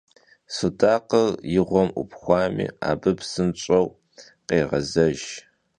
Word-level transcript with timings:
Sudakhır 0.55 1.29
yi 1.53 1.61
ğuem 1.67 1.89
'Upxuami, 1.93 2.67
abı 2.89 3.11
psınş'eu 3.19 3.85
khêğezejj. 4.47 5.23